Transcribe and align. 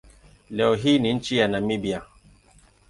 Leo 0.49 0.75
hii 0.75 0.99
ni 0.99 1.13
nchi 1.13 1.37
ya 1.37 1.47
Namibia. 1.47 2.01